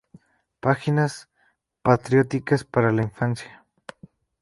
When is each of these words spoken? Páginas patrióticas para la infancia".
Páginas 0.59 1.29
patrióticas 1.83 2.63
para 2.63 2.91
la 2.91 3.03
infancia". 3.03 3.67